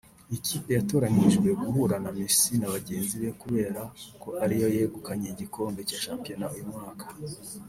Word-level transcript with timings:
Iyi 0.29 0.39
kipe 0.47 0.69
yatoranyijwe 0.77 1.47
guhura 1.63 1.95
na 2.03 2.11
Messi 2.17 2.53
na 2.59 2.67
bagenzi 2.75 3.15
be 3.21 3.29
kubera 3.41 3.81
ko 4.21 4.29
ariyo 4.43 4.67
yegukanye 4.75 5.27
igikombe 5.33 5.79
cya 5.89 5.97
shampiyona 6.05 6.45
uyu 6.55 6.67
mwaka 6.71 7.05